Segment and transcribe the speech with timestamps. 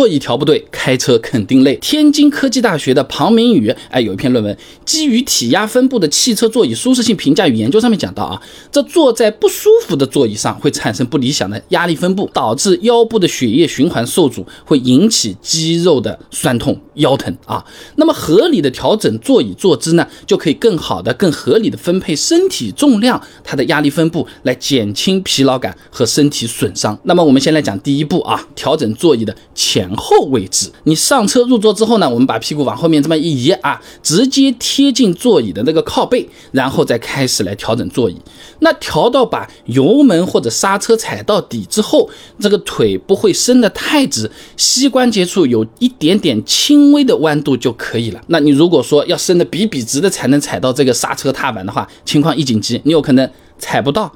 [0.00, 1.76] 座椅调不对，开车肯定累。
[1.76, 8.40] 天津科技大学的庞明宇，哎，有一篇论文，基于体压分布的汽车座椅舒适性评价与研究上面讲到啊，
[8.72, 17.62] 这坐在不舒服的座椅上会产生不理想的压力分布，导致腰部的血液循环受阻，会引起肌肉的酸痛、腰疼啊。
[17.96, 26.98] 那么合理的调整座椅坐姿呢，就可以更好的、更合理的分配身体重量，它的压力分布来减轻疲劳感和身体损伤。
[27.02, 29.89] 那么我们先来讲第一步啊，调整座椅的前。
[29.96, 38.16] 后位置，你上车入座之后呢，我们把屁股往后面这么一移啊，直接贴近座椅的那个靠背，然后再开始来调整座椅。
[38.60, 42.08] 那调到把油门或者刹车踩到底之后，
[42.38, 48.20] 这个腿不会伸得太直，膝关节处有一点点轻微的弯度就可以了。
[48.26, 54.12] 那你如果说要伸得笔笔直的才能踩到这个刹车踏板的话，情况一紧急，你有可能踩不到，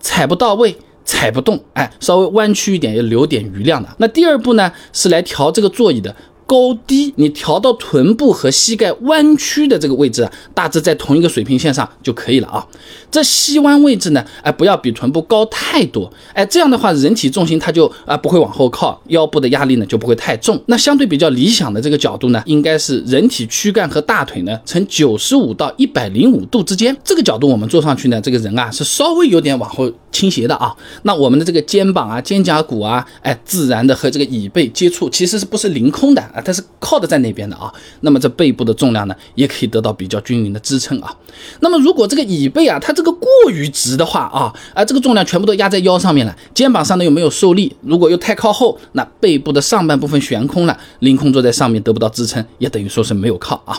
[0.00, 0.76] 踩不到位。
[1.04, 3.88] 踩不动，哎，稍微弯曲一点，要留点余量的。
[3.98, 6.14] 那第二步呢，是来调这个座椅的。
[6.46, 12.64] 高低你调到臀部和膝盖弯曲的这个位置啊，大致在同一个水平线上就可以了啊。
[13.10, 20.62] 这膝弯位置呢，哎，不要比臀部高太多，哎，这样的话人体重心它就啊不会往后靠，腰部的压力呢就不会太重。
[20.66, 30.74] 那相对比较理想的这个角度呢，应该是人体躯干和大腿呢呈九十五到一百零五度之间，这个角度我们坐上去呢，这个人啊是稍微有点往后倾斜的啊。
[31.02, 36.22] 那我们的这个肩膀啊、肩胛骨啊，哎，自然的和这个椅背接触，其实是不是凌空的？
[36.22, 41.12] 啊，它是靠的在那边的啊，那么这背部的重量呢，也可以得到比较均匀的支撑啊。
[41.60, 53.76] 那么如果这个椅背啊，它这个过于直的话啊，啊，这个重量全部都压在腰上面了，肩膀上呢又没有受力，如果又太靠后，那背部的上半部分悬空了，凌空坐在上面得不到支撑，也等于说是没有靠啊。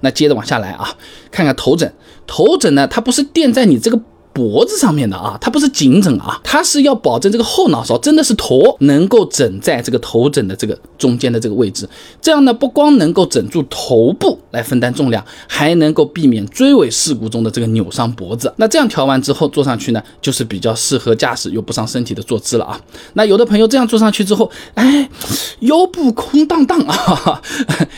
[0.00, 0.88] 那接着往下来啊，
[1.30, 1.90] 看看头枕，
[2.26, 3.98] 头枕呢，它不是垫在你这个。
[4.38, 11.88] 脖子上面的啊，它不是颈枕啊，它是要保证这个后脑勺真的是头能够枕在这个头枕的这个中间的这个位置，
[12.22, 18.54] 这样呢不光能够枕住头部来分担重量，还能够避免追尾事故中的这个扭伤脖子。
[18.58, 22.80] 那这样调完之后坐上去呢，就是比较适合驾驶又不伤身体的坐姿了啊。
[23.14, 25.10] 那有的朋友这样坐上去之后，哎，
[25.62, 27.42] 腰部空荡荡啊，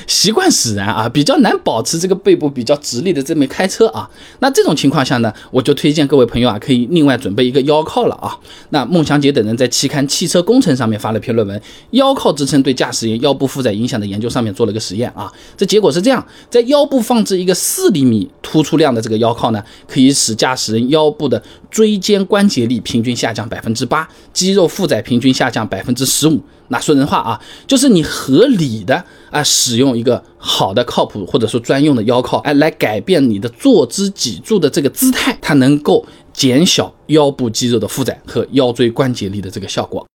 [0.07, 4.09] 习惯使然啊，比较难保持这个背部比较直立的这么开车啊。
[4.39, 6.30] 那这种情况下呢，我就推荐各位。
[6.31, 8.39] 朋友啊，可以另外准备一个腰靠了啊。
[8.71, 11.59] 那孟祥杰等人在期刊《汽车工程》上面发了篇论文，
[11.91, 15.31] 《腰靠支撑对驾驶员腰部负载影响的研究》上面做了个实验啊。
[15.57, 26.41] 这结果是这样，在腰部放置一个四厘米突出量的这个腰靠呢，可以使驾驶人腰部的椎间关节力平均下降百分之八，肌肉负载平均下降百分之十五。
[26.69, 40.07] 那说人话啊，就是你合理的啊使用一个好的靠谱或者说专用的腰靠，哎，来改变你的坐姿脊柱的这个姿态，它能够减小腰部肌肉的负载和腰椎关节力的这个效果。